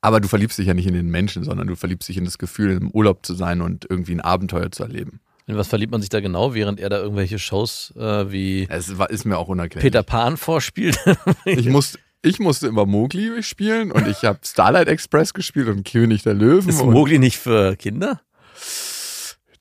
[0.00, 2.38] Aber du verliebst dich ja nicht in den Menschen, sondern du verliebst dich in das
[2.38, 5.18] Gefühl, im Urlaub zu sein und irgendwie ein Abenteuer zu erleben.
[5.48, 8.98] In was verliebt man sich da genau, während er da irgendwelche Shows äh, wie Es
[8.98, 9.90] war, ist mir auch unerklärlich.
[9.90, 10.96] Peter Pan vorspielt?
[11.46, 16.22] Ich, muss, ich musste immer Mowgli spielen und ich habe Starlight Express gespielt und König
[16.22, 16.68] der Löwen.
[16.68, 18.20] Ist Mowgli nicht für Kinder?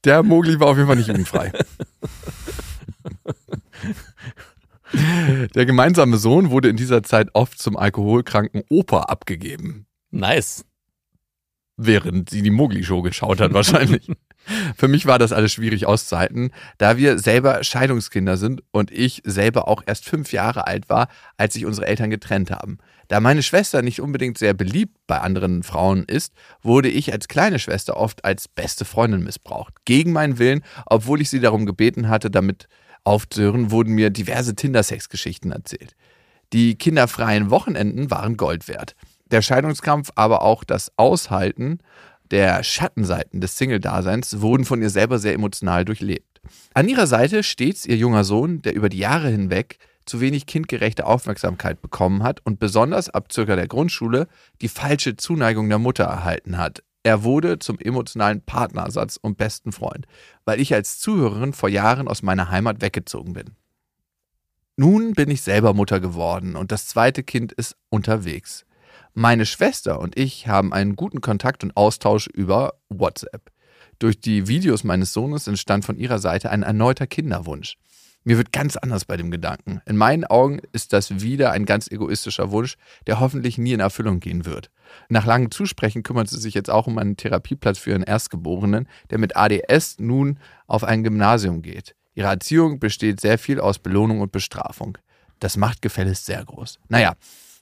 [0.03, 1.51] der Mowgli war auf jeden Fall nicht jugendfrei.
[5.55, 9.85] Der gemeinsame Sohn wurde in dieser Zeit oft zum alkoholkranken Opa abgegeben.
[10.11, 10.65] Nice.
[11.75, 14.07] während sie die Mowgli-Show geschaut hat, wahrscheinlich.
[14.75, 19.67] Für mich war das alles schwierig auszuhalten, da wir selber Scheidungskinder sind und ich selber
[19.67, 22.77] auch erst fünf Jahre alt war, als sich unsere Eltern getrennt haben.
[23.07, 27.57] Da meine Schwester nicht unbedingt sehr beliebt bei anderen Frauen ist, wurde ich als kleine
[27.57, 29.73] Schwester oft als beste Freundin missbraucht.
[29.85, 32.67] Gegen meinen Willen, obwohl ich sie darum gebeten hatte, damit
[33.03, 35.95] aufzuhören, wurden mir diverse Tinder-Sex-Geschichten erzählt.
[36.53, 38.95] Die kinderfreien Wochenenden waren Gold wert.
[39.31, 41.79] Der Scheidungskampf, aber auch das Aushalten
[42.31, 46.41] der Schattenseiten des Single-Daseins wurden von ihr selber sehr emotional durchlebt.
[46.73, 51.05] An ihrer Seite stets ihr junger Sohn, der über die Jahre hinweg zu wenig kindgerechte
[51.05, 54.27] Aufmerksamkeit bekommen hat und besonders ab circa der Grundschule
[54.61, 56.83] die falsche Zuneigung der Mutter erhalten hat.
[57.03, 60.07] Er wurde zum emotionalen Partnersatz und besten Freund,
[60.45, 63.55] weil ich als Zuhörerin vor Jahren aus meiner Heimat weggezogen bin.
[64.77, 68.65] Nun bin ich selber Mutter geworden und das zweite Kind ist unterwegs.
[69.13, 73.51] Meine Schwester und ich haben einen guten Kontakt und Austausch über WhatsApp.
[73.99, 77.77] Durch die Videos meines Sohnes entstand von ihrer Seite ein erneuter Kinderwunsch.
[78.25, 79.81] Mir wird ganz anders bei dem Gedanken.
[79.85, 84.21] In meinen Augen ist das wieder ein ganz egoistischer Wunsch, der hoffentlich nie in Erfüllung
[84.21, 84.71] gehen wird.
[85.09, 89.17] Nach langem Zusprechen kümmert sie sich jetzt auch um einen Therapieplatz für ihren Erstgeborenen, der
[89.17, 91.95] mit ADS nun auf ein Gymnasium geht.
[92.15, 94.97] Ihre Erziehung besteht sehr viel aus Belohnung und Bestrafung.
[95.39, 96.79] Das Machtgefälle ist sehr groß.
[96.87, 97.15] Naja,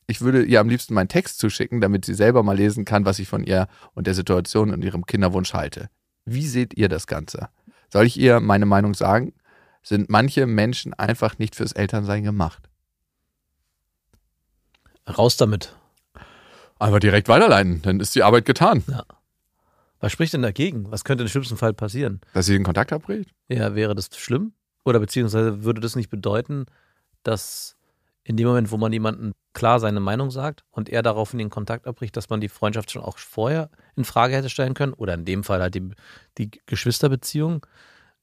[0.06, 3.18] ich würde ihr am liebsten meinen Text zuschicken, damit sie selber mal lesen kann, was
[3.18, 5.90] ich von ihr und der Situation und ihrem Kinderwunsch halte.
[6.26, 7.50] Wie seht ihr das Ganze?
[7.90, 9.34] Soll ich ihr meine Meinung sagen?
[9.82, 12.70] Sind manche Menschen einfach nicht fürs Elternsein gemacht?
[15.08, 15.76] Raus damit.
[16.80, 18.84] Einfach direkt weiterleiten, dann ist die Arbeit getan.
[20.00, 20.92] Was spricht denn dagegen?
[20.92, 22.22] Was könnte im schlimmsten Fall passieren?
[22.34, 23.30] Dass sie den Kontakt abbricht?
[23.50, 24.54] Ja, wäre das schlimm?
[24.84, 26.66] Oder beziehungsweise würde das nicht bedeuten,
[27.22, 27.78] dass
[28.24, 31.86] in dem Moment, wo man jemandem klar seine Meinung sagt und er daraufhin den Kontakt
[31.88, 34.94] abbricht, dass man die Freundschaft schon auch vorher in Frage hätte stellen können?
[34.94, 35.90] Oder in dem Fall halt die,
[36.38, 37.66] die Geschwisterbeziehung?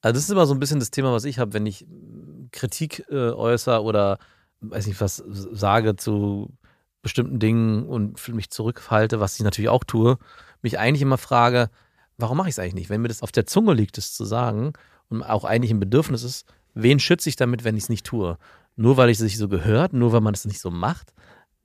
[0.01, 2.49] Also das ist immer so ein bisschen das Thema, was ich habe, wenn ich mm,
[2.53, 4.19] Kritik äh, äußere oder
[4.61, 6.53] weiß nicht was sage zu
[7.03, 10.19] bestimmten Dingen und mich zurückhalte, was ich natürlich auch tue,
[10.63, 11.71] mich eigentlich immer frage,
[12.17, 12.91] warum mache ich es eigentlich nicht?
[12.91, 14.73] Wenn mir das auf der Zunge liegt, es zu sagen
[15.09, 18.37] und auch eigentlich ein Bedürfnis ist, wen schütze ich damit, wenn ich es nicht tue?
[18.77, 21.13] Nur weil es sich so gehört, nur weil man es nicht so macht?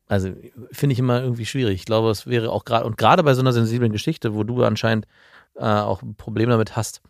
[0.08, 0.30] Also
[0.72, 1.76] finde ich immer irgendwie schwierig.
[1.76, 4.64] Ich glaube, es wäre auch gerade, und gerade bei so einer sensiblen Geschichte, wo du
[4.64, 5.08] anscheinend
[5.56, 7.02] äh, auch ein Problem damit hast,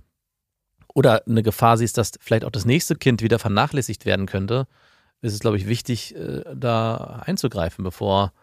[0.93, 4.67] oder eine Gefahr siehst, dass vielleicht auch das nächste Kind wieder vernachlässigt werden könnte,
[5.21, 8.33] ist es, glaube ich, wichtig, äh, da einzugreifen, bevor,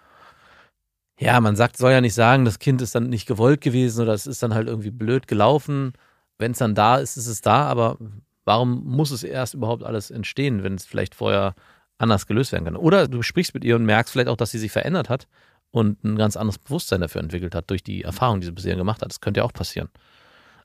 [1.18, 4.14] ja, man sagt, soll ja nicht sagen, das Kind ist dann nicht gewollt gewesen oder
[4.14, 5.92] es ist dann halt irgendwie blöd gelaufen.
[6.38, 7.98] Wenn es dann da ist, ist es da, aber
[8.44, 11.54] warum muss es erst überhaupt alles entstehen, wenn es vielleicht vorher
[11.98, 12.76] anders gelöst werden kann?
[12.76, 15.28] Oder du sprichst mit ihr und merkst vielleicht auch, dass sie sich verändert hat
[15.70, 19.02] und ein ganz anderes Bewusstsein dafür entwickelt hat durch die Erfahrung, die sie bisher gemacht
[19.02, 19.10] hat.
[19.10, 19.90] Das könnte ja auch passieren.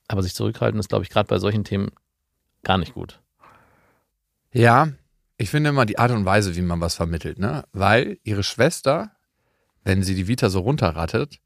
[0.08, 1.92] Aber sich zurückhalten ist, glaube ich, gerade bei solchen Themen
[2.64, 3.22] gar nicht gut.
[4.52, 4.90] Ja,
[5.38, 7.66] ich finde immer die Art und Weise, wie man was vermittelt, ne?
[7.74, 9.12] Weil ihre Schwester,
[9.84, 11.40] wenn sie die Vita so runterrattet,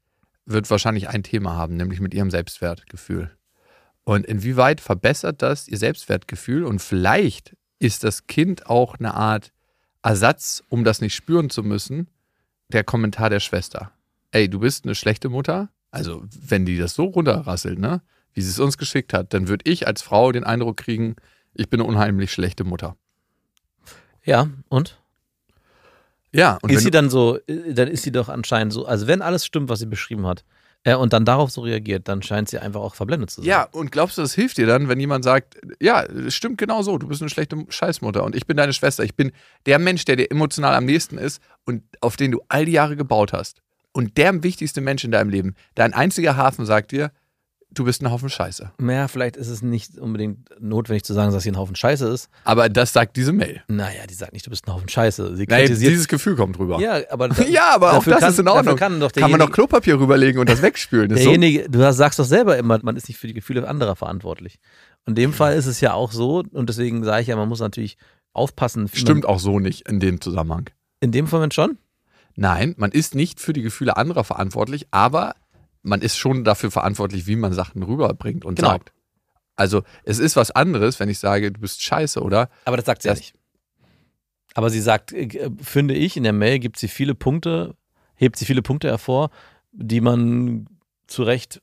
[0.46, 3.30] wird wahrscheinlich ein Thema haben, nämlich mit ihrem Selbstwertgefühl.
[4.04, 6.64] Und inwieweit verbessert das ihr Selbstwertgefühl?
[6.64, 9.52] Und vielleicht ist das Kind auch eine Art
[10.02, 12.08] Ersatz, um das nicht spüren zu müssen,
[12.68, 13.92] der Kommentar der Schwester.
[14.30, 15.70] Ey, du bist eine schlechte Mutter.
[15.90, 18.02] Also, wenn die das so runterrasselt, ne,
[18.34, 21.16] wie sie es uns geschickt hat, dann würde ich als Frau den Eindruck kriegen,
[21.54, 22.96] ich bin eine unheimlich schlechte Mutter.
[24.24, 24.98] Ja, und?
[26.32, 29.22] Ja, und ist sie dann so, äh, dann ist sie doch anscheinend so, also wenn
[29.22, 30.44] alles stimmt, was sie beschrieben hat,
[30.84, 33.48] äh, und dann darauf so reagiert, dann scheint sie einfach auch verblendet zu sein.
[33.48, 36.82] ja, und glaubst du, das hilft dir dann, wenn jemand sagt, ja, es stimmt genau
[36.82, 39.32] so, du bist eine schlechte Scheißmutter und ich bin deine Schwester, ich bin
[39.66, 42.96] der Mensch, der dir emotional am nächsten ist und auf den du all die Jahre
[42.96, 43.60] gebaut hast.
[43.92, 47.10] Und der wichtigste Mensch in deinem Leben, dein einziger Hafen sagt dir,
[47.72, 48.72] du bist ein Haufen Scheiße.
[48.78, 52.28] Naja, vielleicht ist es nicht unbedingt notwendig zu sagen, dass sie ein Haufen Scheiße ist.
[52.44, 53.62] Aber das sagt diese Mail.
[53.68, 55.36] Naja, die sagt nicht, du bist ein Haufen Scheiße.
[55.36, 56.80] Sie Naja, dieses Gefühl kommt rüber.
[56.80, 58.76] ja, aber, Ja, aber auch das kann, ist in Ordnung.
[58.76, 61.10] Kann Kann man doch derjenige- Klopapier rüberlegen und das wegspülen.
[61.10, 61.30] Ist so?
[61.30, 64.58] derjenige, du sagst doch selber immer, man ist nicht für die Gefühle anderer verantwortlich.
[65.06, 67.60] In dem Fall ist es ja auch so, und deswegen sage ich ja, man muss
[67.60, 67.96] natürlich
[68.32, 68.88] aufpassen.
[68.92, 70.70] Stimmt Man, auch so nicht in dem Zusammenhang.
[71.00, 71.78] in dem Moment schon?
[72.36, 75.34] Nein, man ist nicht für die Gefühle anderer verantwortlich, aber
[75.82, 78.70] man ist schon dafür verantwortlich, wie man Sachen rüberbringt und Genau.
[78.70, 78.92] sagt.
[79.56, 82.48] Also es ist was anderes, wenn ich sage, du bist scheiße, oder?
[82.64, 83.34] Aber das sagt sie ja Das- nicht.
[84.54, 87.76] Aber sie sagt, äh, finde ich, in der Mail gibt sie viele Punkte,
[88.16, 89.30] hebt sie viele Punkte hervor,
[89.72, 90.66] die man
[91.06, 91.62] zu Recht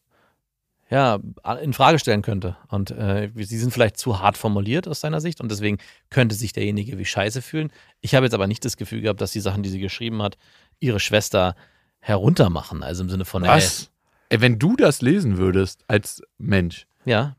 [0.90, 1.20] ja,
[1.62, 2.56] in Frage stellen könnte.
[2.70, 6.54] Und äh, sie sind vielleicht zu hart formuliert aus seiner Sicht und deswegen könnte sich
[6.54, 7.74] derjenige wie scheiße fühlen.
[8.00, 10.38] Ich habe jetzt aber nicht das Gefühl gehabt, dass die Sachen, die sie geschrieben hat,
[10.80, 11.56] ihre Schwester
[12.00, 12.84] heruntermachen.
[12.84, 13.82] Also im Sinne von, Was?
[13.84, 13.88] Ey,
[14.30, 17.36] wenn du das lesen würdest als Mensch, Ey, ja,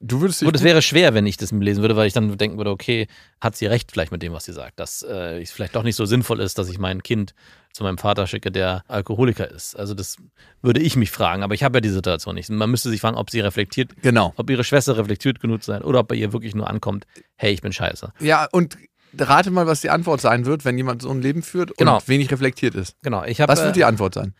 [0.00, 0.44] du würdest.
[0.44, 3.08] Gut, es wäre schwer, wenn ich das lesen würde, weil ich dann denken würde, okay,
[3.40, 5.96] hat sie recht vielleicht mit dem, was sie sagt, dass äh, es vielleicht doch nicht
[5.96, 7.34] so sinnvoll ist, dass ich mein Kind
[7.72, 9.76] zu meinem Vater schicke, der Alkoholiker ist.
[9.76, 10.16] Also das
[10.62, 12.50] würde ich mich fragen, aber ich habe ja die Situation nicht.
[12.50, 14.32] Man müsste sich fragen, ob sie reflektiert, genau.
[14.36, 17.62] ob ihre Schwester reflektiert genug sein oder ob bei ihr wirklich nur ankommt, hey, ich
[17.62, 18.12] bin scheiße.
[18.20, 18.76] Ja, und
[19.18, 21.96] rate mal, was die Antwort sein wird, wenn jemand so ein Leben führt Genau.
[21.96, 22.96] und wenig reflektiert ist.
[23.02, 24.34] Genau, ich habe Was wird äh, die Antwort sein?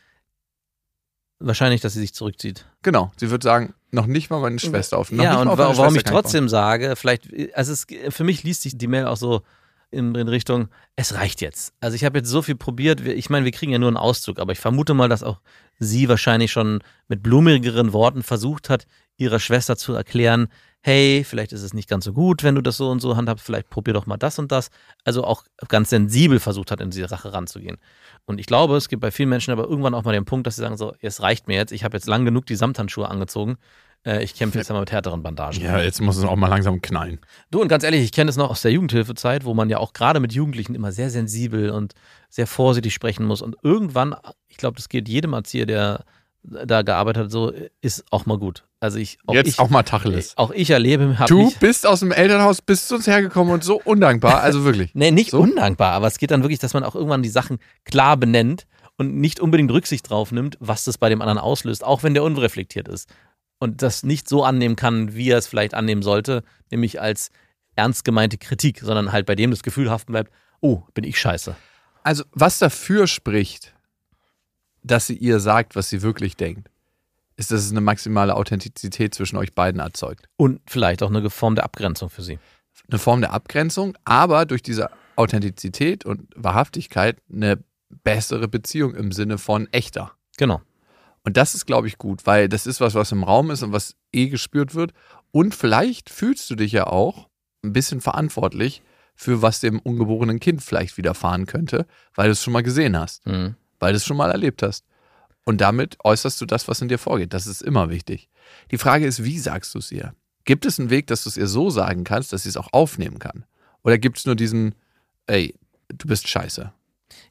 [1.41, 2.67] Wahrscheinlich, dass sie sich zurückzieht.
[2.83, 3.13] Genau.
[3.17, 5.11] Sie wird sagen, noch nicht mal meine Schwester auf.
[5.11, 8.77] Noch ja, und warum Schwester ich trotzdem sage, vielleicht, also es, für mich liest sich
[8.77, 9.43] die Mail auch so
[9.91, 11.73] in, in Richtung, es reicht jetzt.
[11.81, 14.39] Also ich habe jetzt so viel probiert, ich meine, wir kriegen ja nur einen Auszug,
[14.39, 15.41] aber ich vermute mal, dass auch
[15.79, 20.49] sie wahrscheinlich schon mit blumigeren Worten versucht hat, ihrer Schwester zu erklären,
[20.83, 23.45] hey, vielleicht ist es nicht ganz so gut, wenn du das so und so handhabst,
[23.45, 24.71] vielleicht probier doch mal das und das.
[25.05, 27.79] Also auch ganz sensibel versucht hat, in diese Sache ranzugehen.
[28.27, 30.57] Und ich glaube, es gibt bei vielen Menschen aber irgendwann auch mal den Punkt, dass
[30.57, 33.59] sie sagen so, es reicht mir jetzt, ich habe jetzt lang genug die Samthandschuhe angezogen,
[34.05, 35.61] äh, ich kämpfe jetzt einmal mit härteren Bandagen.
[35.61, 37.19] Ja, jetzt muss es auch mal langsam knallen.
[37.51, 39.93] Du, und ganz ehrlich, ich kenne es noch aus der Jugendhilfezeit, wo man ja auch
[39.93, 41.95] gerade mit Jugendlichen immer sehr sensibel und
[42.29, 43.43] sehr vorsichtig sprechen muss.
[43.43, 44.15] Und irgendwann,
[44.47, 46.05] ich glaube, das geht jedem Erzieher, der
[46.43, 48.65] da gearbeitet hat, so ist auch mal gut.
[48.81, 50.37] Also ich, auch Jetzt ich, auch mal Tacheles.
[50.37, 53.81] auch ich erlebe, Du mich, bist aus dem Elternhaus, bist zu uns hergekommen und so
[53.83, 54.41] undankbar.
[54.41, 54.91] Also wirklich.
[54.95, 55.41] nee, nicht So?
[55.41, 59.17] undankbar, aber es geht dann wirklich, dass man auch irgendwann die Sachen klar benennt und
[59.17, 62.89] nicht unbedingt Rücksicht drauf nimmt, was das bei dem anderen auslöst, auch wenn der unreflektiert
[62.89, 63.09] ist.
[63.59, 67.31] Und das nicht so annehmen kann, wie er es vielleicht annehmen sollte, nämlich als
[67.75, 71.57] ernst gemeinte Kritik, sondern halt bei dem das Gefühl haften bleibt, oh, bin ich scheiße.
[72.05, 73.75] Also, was dafür spricht,
[74.91, 76.71] dass sie ihr sagt, was sie wirklich denkt,
[77.37, 80.29] ist, dass es eine maximale Authentizität zwischen euch beiden erzeugt.
[80.37, 82.39] Und vielleicht auch eine Form der Abgrenzung für sie.
[82.91, 87.59] Eine Form der Abgrenzung, aber durch diese Authentizität und Wahrhaftigkeit eine
[88.05, 90.13] bessere Beziehung im Sinne von echter.
[90.37, 90.61] Genau.
[91.25, 93.73] Und das ist, glaube ich, gut, weil das ist was, was im Raum ist und
[93.73, 94.93] was eh gespürt wird.
[95.31, 97.29] Und vielleicht fühlst du dich ja auch
[97.63, 98.83] ein bisschen verantwortlich
[99.15, 103.27] für was dem ungeborenen Kind vielleicht widerfahren könnte, weil du es schon mal gesehen hast,
[103.27, 103.57] Mhm.
[103.79, 104.85] Weil du es schon mal erlebt hast.
[105.45, 107.33] Und damit äußerst du das, was in dir vorgeht.
[107.33, 108.29] Das ist immer wichtig.
[108.71, 110.15] Die Frage ist, wie sagst du es ihr?
[110.45, 112.73] Gibt es einen Weg, dass du es ihr so sagen kannst, dass sie es auch
[112.73, 113.45] aufnehmen kann?
[113.83, 114.75] Oder gibt es nur diesen,
[115.27, 115.55] ey,
[115.89, 116.73] du bist scheiße?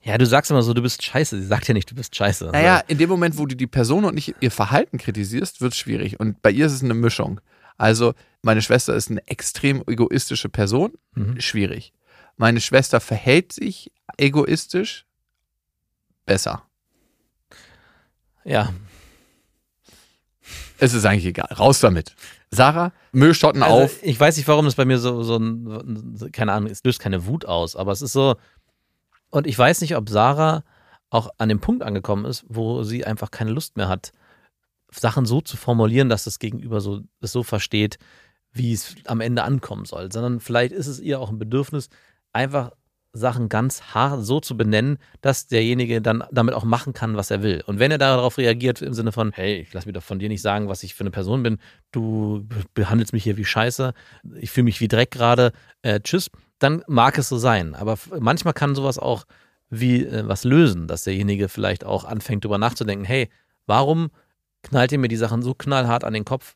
[0.03, 1.39] Ja, du sagst immer so, du bist scheiße.
[1.39, 2.45] Sie sagt ja nicht, du bist scheiße.
[2.51, 5.79] Naja, in dem Moment, wo du die Person und nicht ihr Verhalten kritisierst, wird es
[5.79, 6.19] schwierig.
[6.19, 7.41] Und bei ihr ist es eine Mischung.
[7.77, 11.39] Also, meine Schwester ist eine extrem egoistische Person, Mhm.
[11.41, 11.93] schwierig.
[12.37, 15.05] Meine Schwester verhält sich egoistisch,
[16.27, 16.61] besser.
[18.43, 18.71] Ja.
[20.77, 21.51] Es ist eigentlich egal.
[21.51, 22.15] Raus damit.
[22.51, 24.03] Sarah, Müllstotten Also, auf.
[24.03, 27.25] Ich weiß nicht, warum das bei mir so, so ein, keine Ahnung, es löst keine
[27.25, 28.35] Wut aus, aber es ist so,
[29.31, 30.63] und ich weiß nicht, ob Sarah
[31.09, 34.11] auch an dem Punkt angekommen ist, wo sie einfach keine Lust mehr hat,
[34.91, 37.97] Sachen so zu formulieren, dass das Gegenüber so, es so versteht,
[38.53, 41.89] wie es am Ende ankommen soll, sondern vielleicht ist es ihr auch ein Bedürfnis,
[42.31, 42.71] einfach
[43.13, 47.41] Sachen ganz hart so zu benennen, dass derjenige dann damit auch machen kann, was er
[47.41, 47.63] will.
[47.65, 50.29] Und wenn er darauf reagiert im Sinne von, hey, ich lass mir doch von dir
[50.29, 51.57] nicht sagen, was ich für eine Person bin,
[51.91, 53.93] du be- behandelst mich hier wie Scheiße,
[54.39, 57.73] ich fühle mich wie Dreck gerade, äh, tschüss, dann mag es so sein.
[57.75, 59.25] Aber manchmal kann sowas auch
[59.69, 63.29] wie äh, was lösen, dass derjenige vielleicht auch anfängt, darüber nachzudenken, hey,
[63.65, 64.11] warum
[64.63, 66.55] knallt ihr mir die Sachen so knallhart an den Kopf?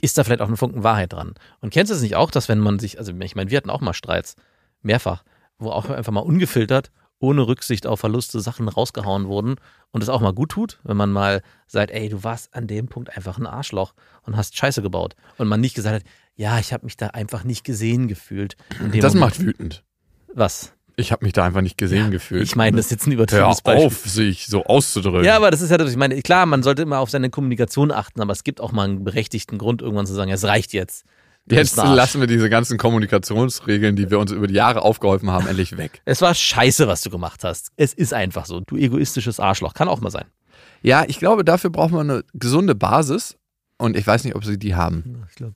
[0.00, 1.34] Ist da vielleicht auch ein Funken Wahrheit dran?
[1.60, 3.70] Und kennst du es nicht auch, dass wenn man sich, also ich meine, wir hatten
[3.70, 4.34] auch mal Streits,
[4.80, 5.22] mehrfach,
[5.62, 9.56] wo auch einfach mal ungefiltert, ohne Rücksicht auf Verluste Sachen rausgehauen wurden
[9.92, 12.88] und es auch mal gut tut, wenn man mal sagt, ey, du warst an dem
[12.88, 16.02] Punkt einfach ein Arschloch und hast Scheiße gebaut und man nicht gesagt hat,
[16.34, 18.56] ja, ich habe mich da einfach nicht gesehen gefühlt.
[18.70, 19.14] Das Moment.
[19.14, 19.84] macht wütend.
[20.34, 20.72] was?
[20.96, 22.42] Ich habe mich da einfach nicht gesehen gefühlt.
[22.42, 23.86] Ich meine, das ist jetzt ein Hör übertriebenes Beispiel.
[23.86, 25.24] auf, sich so auszudrücken.
[25.24, 28.20] Ja, aber das ist ja ich meine, klar, man sollte immer auf seine Kommunikation achten,
[28.20, 31.04] aber es gibt auch mal einen berechtigten Grund, irgendwann zu sagen, es reicht jetzt.
[31.50, 35.76] Jetzt lassen wir diese ganzen Kommunikationsregeln, die wir uns über die Jahre aufgeholfen haben, endlich
[35.76, 36.00] weg.
[36.04, 37.70] Es war scheiße, was du gemacht hast.
[37.76, 38.60] Es ist einfach so.
[38.60, 39.74] Du egoistisches Arschloch.
[39.74, 40.26] Kann auch mal sein.
[40.82, 43.36] Ja, ich glaube, dafür braucht man eine gesunde Basis
[43.78, 45.24] und ich weiß nicht, ob sie die haben.
[45.28, 45.54] Ich glaube,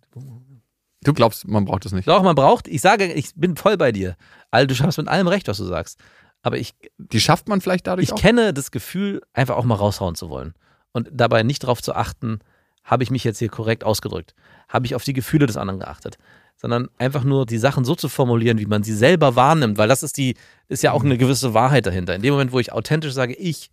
[1.02, 2.08] Du glaubst, man braucht das nicht.
[2.08, 4.16] Doch, man braucht, ich sage, ich bin voll bei dir.
[4.50, 6.00] Also, du hast mit allem recht, was du sagst.
[6.42, 8.18] Aber ich, Die schafft man vielleicht dadurch ich auch.
[8.18, 10.54] kenne das Gefühl, einfach auch mal raushauen zu wollen.
[10.92, 12.40] Und dabei nicht darauf zu achten,
[12.86, 14.34] habe ich mich jetzt hier korrekt ausgedrückt?
[14.68, 16.16] Habe ich auf die Gefühle des anderen geachtet?
[16.56, 20.02] Sondern einfach nur die Sachen so zu formulieren, wie man sie selber wahrnimmt, weil das
[20.02, 20.36] ist die,
[20.68, 22.14] ist ja auch eine gewisse Wahrheit dahinter.
[22.14, 23.70] In dem Moment, wo ich authentisch sage, ich,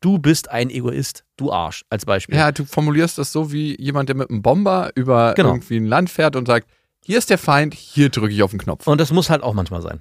[0.00, 2.36] du bist ein Egoist, du Arsch, als Beispiel.
[2.36, 5.50] Ja, du formulierst das so wie jemand, der mit einem Bomber über Genau.
[5.50, 6.68] irgendwie ein Land fährt und sagt,
[7.04, 8.86] hier ist der Feind, hier drücke ich auf den Knopf.
[8.86, 10.00] Und das muss halt auch manchmal sein,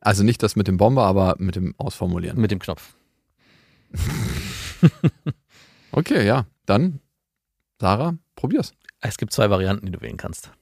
[0.00, 2.40] Also nicht das mit dem Bomber, aber mit dem Ausformulieren.
[2.40, 2.94] mit dem Knopf.
[5.92, 6.46] Okay, ja.
[6.66, 7.00] Dann,
[7.82, 8.74] Sarah, probier's.
[9.00, 10.52] Es gibt zwei Varianten, die du wählen kannst.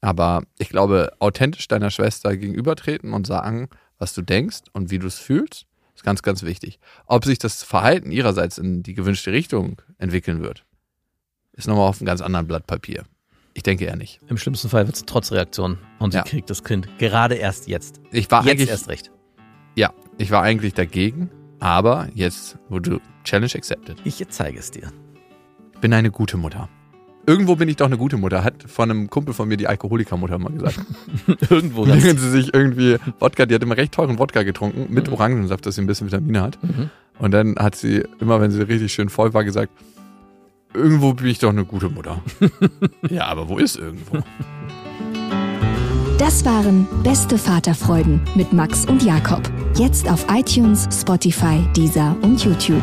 [0.00, 3.68] Aber ich glaube, authentisch deiner Schwester gegenübertreten und sagen,
[3.98, 5.66] was du denkst und wie du es fühlst,
[5.96, 6.78] ist ganz, ganz wichtig.
[7.06, 10.64] Ob sich das Verhalten ihrerseits in die gewünschte Richtung entwickeln wird,
[11.52, 13.02] ist nochmal auf einem ganz anderen Blatt Papier.
[13.54, 14.20] Ich denke eher nicht.
[14.28, 16.22] Im schlimmsten Fall wird es trotz Reaktion und sie Ja.
[16.22, 18.00] kriegt das Kind gerade erst jetzt.
[18.12, 19.10] Ich war jetzt eigentlich, erst recht.
[19.74, 23.96] ja, ich war eigentlich dagegen, aber jetzt wurde Challenge accepted.
[24.04, 24.92] Ich zeige es dir.
[25.82, 26.68] Bin eine gute Mutter.
[27.26, 30.38] Irgendwo bin ich doch eine gute Mutter, hat von einem Kumpel von mir die Alkoholikermutter
[30.38, 30.80] mal gesagt.
[31.50, 31.86] Irgendwo.
[31.86, 35.12] Während sie sich irgendwie Wodka, die hat immer recht teuren Wodka getrunken mit Mhm.
[35.14, 36.58] Orangensaft, dass sie ein bisschen Vitamine hat.
[36.62, 36.88] Mhm.
[37.18, 39.72] Und dann hat sie immer, wenn sie richtig schön voll war, gesagt,
[40.72, 42.22] irgendwo bin ich doch eine gute Mutter.
[43.10, 44.18] ja, aber wo ist irgendwo?
[46.18, 49.42] Das waren Beste Vaterfreuden mit Max und Jakob.
[49.76, 52.82] Jetzt auf iTunes, Spotify, Deezer und YouTube.